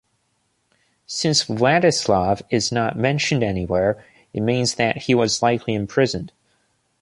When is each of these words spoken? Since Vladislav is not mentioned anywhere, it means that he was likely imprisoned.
Since 1.05 1.45
Vladislav 1.45 2.41
is 2.49 2.71
not 2.71 2.97
mentioned 2.97 3.43
anywhere, 3.43 4.03
it 4.33 4.41
means 4.41 4.73
that 4.73 5.03
he 5.03 5.13
was 5.13 5.43
likely 5.43 5.75
imprisoned. 5.75 6.31